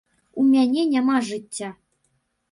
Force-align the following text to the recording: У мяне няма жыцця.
У 0.43 0.45
мяне 0.53 0.85
няма 0.93 1.17
жыцця. 1.27 1.69